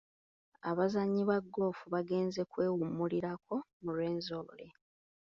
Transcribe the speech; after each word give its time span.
Abazannyi 0.69 1.21
ba 1.29 1.37
ggoofu 1.43 1.85
baagenze 1.93 2.41
kwewummulirako 2.51 3.55
mu 3.83 3.91
Rwenzori. 3.95 4.67